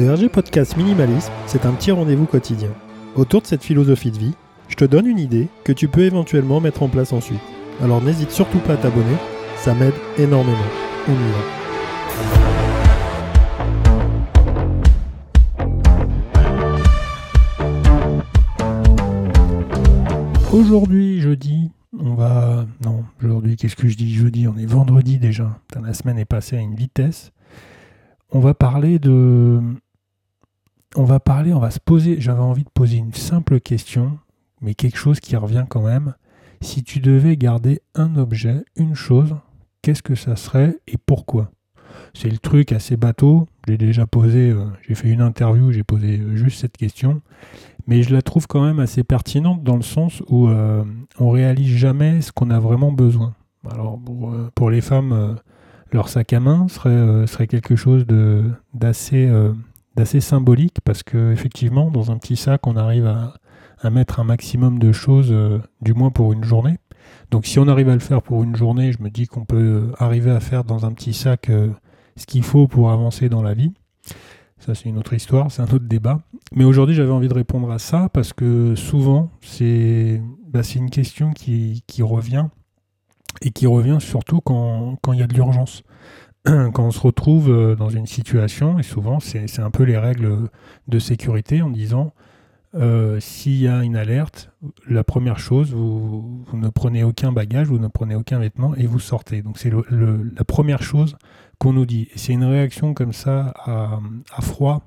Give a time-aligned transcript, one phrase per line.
[0.00, 2.70] Le RG Podcast Minimalisme, c'est un petit rendez-vous quotidien.
[3.16, 4.32] Autour de cette philosophie de vie,
[4.66, 7.42] je te donne une idée que tu peux éventuellement mettre en place ensuite.
[7.82, 9.16] Alors n'hésite surtout pas à t'abonner,
[9.56, 10.56] ça m'aide énormément.
[20.50, 22.64] Aujourd'hui, jeudi, on va.
[22.82, 24.14] Non, aujourd'hui, qu'est-ce que je dis?
[24.14, 25.58] Jeudi On est vendredi déjà.
[25.78, 27.32] La semaine est passée à une vitesse.
[28.30, 29.60] On va parler de.
[30.96, 32.20] On va parler, on va se poser.
[32.20, 34.18] J'avais envie de poser une simple question,
[34.60, 36.14] mais quelque chose qui revient quand même.
[36.62, 39.36] Si tu devais garder un objet, une chose,
[39.82, 41.52] qu'est-ce que ça serait et pourquoi?
[42.12, 43.46] C'est le truc assez bateau.
[43.68, 47.22] J'ai déjà posé, euh, j'ai fait une interview, j'ai posé euh, juste cette question
[47.86, 50.84] mais je la trouve quand même assez pertinente dans le sens où euh,
[51.18, 53.34] on réalise jamais ce qu'on a vraiment besoin.
[53.68, 53.98] Alors
[54.54, 55.36] pour, les femmes,
[55.90, 58.06] leur sac à main serait, serait quelque chose
[58.72, 59.28] d'assez,
[60.00, 63.34] d'assez symbolique parce que effectivement dans un petit sac on arrive à,
[63.90, 65.34] mettre un maximum de choses,
[65.82, 66.76] du moins pour une journée.
[67.30, 69.92] Donc si on arrive à le faire pour une journée, je me dis qu'on peut
[69.98, 71.50] arriver à faire dans un petit sac
[72.16, 73.72] ce qu'il faut pour avancer dans la vie.
[74.58, 76.20] Ça, c'est une autre histoire, c'est un autre débat.
[76.54, 81.32] Mais aujourd'hui, j'avais envie de répondre à ça parce que souvent, c'est bah, une question
[81.32, 82.46] qui, revient
[83.42, 85.82] et qui revient surtout quand il y a de l'urgence.
[86.46, 90.48] Quand on se retrouve euh, dans une situation, et souvent, c'est un peu les règles
[90.88, 92.12] de sécurité en disant
[92.74, 94.50] euh, s'il y a une alerte,
[94.88, 99.00] la première chose, vous, ne prenez aucun bagage, vous ne prenez aucun vêtement et vous
[99.00, 99.42] sortez.
[99.42, 101.16] Donc, c'est la première chose
[101.58, 102.08] qu'on nous dit.
[102.14, 104.00] C'est une réaction comme ça à,
[104.40, 104.86] froid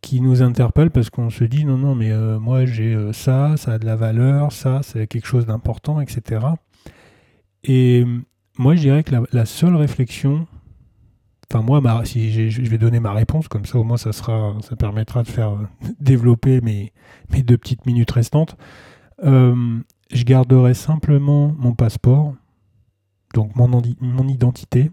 [0.00, 3.72] qui nous interpelle parce qu'on se dit non, non, mais euh, moi j'ai ça, ça
[3.72, 6.46] a de la valeur, ça, c'est quelque chose d'important, etc.
[7.64, 8.04] Et
[8.58, 10.46] moi je dirais que la, seule réflexion,
[11.52, 14.76] enfin moi, si je vais donner ma réponse, comme ça au moins ça, sera, ça
[14.76, 15.56] permettra de faire
[16.00, 16.92] développer mes,
[17.30, 18.56] mes deux petites minutes restantes.
[19.24, 19.78] Euh,
[20.12, 22.34] je garderai simplement mon passeport,
[23.34, 23.68] donc mon,
[24.00, 24.90] mon identité,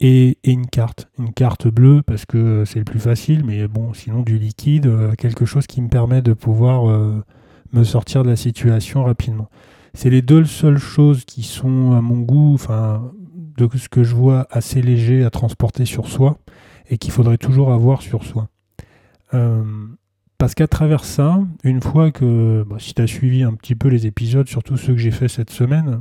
[0.00, 4.22] et, une carte, une carte bleue parce que c'est le plus facile, mais bon, sinon
[4.22, 7.24] du liquide, euh, quelque chose qui me permet de pouvoir euh,
[7.72, 9.50] me sortir de la situation rapidement.
[9.94, 13.10] C'est les deux seules choses qui sont à mon goût, enfin,
[13.58, 16.38] de ce que je vois assez léger à transporter sur soi
[16.88, 18.48] et qu'il faudrait toujours avoir sur soi.
[19.34, 19.64] Euh,
[20.38, 23.88] parce qu'à travers ça, une fois que, bah, si tu as suivi un petit peu
[23.88, 26.00] les épisodes, surtout ceux que j'ai fait cette semaine,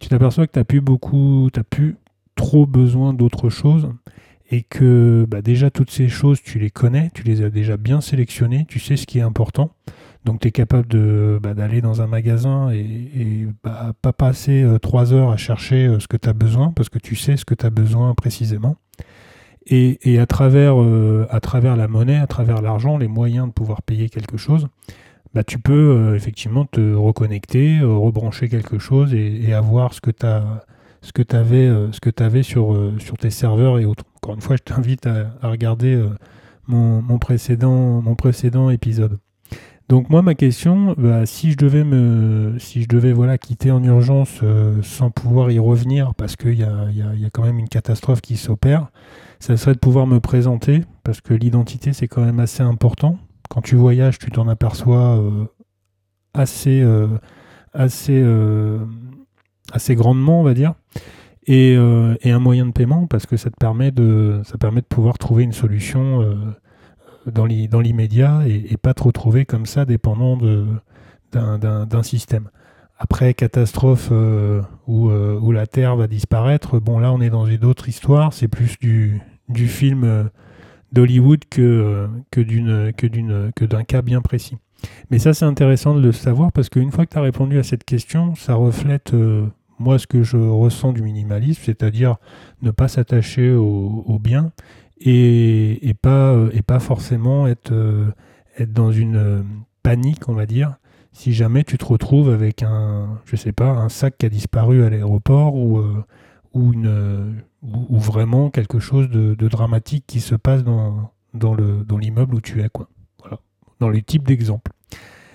[0.00, 1.96] tu t'aperçois que tu n'as plus beaucoup, tu plus
[2.34, 3.88] trop besoin d'autre chose
[4.50, 8.00] et que bah, déjà toutes ces choses, tu les connais, tu les as déjà bien
[8.00, 9.70] sélectionnées, tu sais ce qui est important.
[10.24, 14.78] Donc tu es capable de, bah, d'aller dans un magasin et, bah, pas passer euh,
[14.78, 17.44] trois heures à chercher euh, ce que tu as besoin parce que tu sais ce
[17.44, 18.76] que tu as besoin précisément.
[19.66, 23.80] Et, à, travers, euh, à travers la monnaie, à travers l'argent, les moyens de pouvoir
[23.80, 24.68] payer quelque chose,
[25.34, 30.26] bah, tu peux effectivement te reconnecter, rebrancher quelque chose et, et avoir ce que tu
[31.34, 34.04] avais, sur, tes serveurs et autres.
[34.16, 35.98] Encore une fois, je t'invite à, regarder
[36.68, 39.18] mon précédent épisode.
[39.88, 43.82] Donc moi, ma question, bah, si je devais me, si je devais voilà quitter en
[43.84, 44.40] urgence
[44.82, 47.68] sans pouvoir y revenir parce qu'il y a, y, a, y a, quand même une
[47.68, 48.88] catastrophe qui s'opère,
[49.40, 53.18] ça serait de pouvoir me présenter parce que l'identité c'est quand même assez important.
[53.50, 55.22] Quand tu voyages, tu t'en aperçois
[56.32, 56.82] assez,
[57.74, 58.22] assez
[59.72, 60.74] assez grandement, on va dire,
[61.50, 64.86] euh, et, un moyen de paiement parce que ça te permet de, ça permet de
[64.86, 66.34] pouvoir trouver une solution euh,
[67.26, 70.38] dans l'immédiat et, pas te retrouver comme ça dépendant
[71.32, 72.50] d'un système.
[72.98, 77.64] Après, catastrophe euh, où, où, la Terre va disparaître, bon là on est dans une
[77.64, 79.20] autre histoire, c'est plus du,
[79.66, 80.30] film
[80.92, 84.56] d'Hollywood que, que d'un cas bien précis.
[85.10, 87.62] Mais ça, c'est intéressant de le savoir parce qu'une fois que tu as répondu à
[87.62, 89.46] cette question, ça reflète euh,
[89.78, 92.16] moi ce que je ressens du minimalisme, c'est-à-dire
[92.62, 94.52] ne pas s'attacher au, bien
[95.00, 98.10] et, pas, euh, et pas forcément être, euh,
[98.58, 99.44] être dans une
[99.82, 100.76] panique, on va dire,
[101.12, 104.82] si jamais tu te retrouves avec un, je sais pas, un sac qui a disparu
[104.82, 105.80] à l'aéroport ou,
[106.54, 112.38] ou, une, ou, vraiment quelque chose de, dramatique qui se passe dans, dans l'immeuble dans
[112.38, 112.68] où tu es.
[112.68, 112.88] Quoi.
[113.20, 113.38] Voilà.
[113.78, 114.72] Dans les types d'exemples.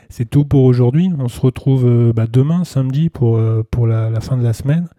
[0.09, 1.11] C'est tout pour aujourd'hui.
[1.19, 4.89] On se retrouve euh, bah, demain, samedi, pour, euh, pour la, fin de la semaine.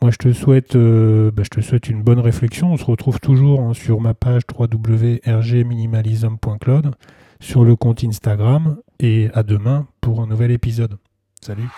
[0.00, 2.72] Moi, je te souhaite, euh, bah, je te souhaite une bonne réflexion.
[2.72, 6.92] On se retrouve toujours hein, sur ma page www.rgminimalism.cloud,
[7.40, 10.98] sur le compte Instagram, et à demain pour un nouvel épisode.
[11.40, 11.68] Salut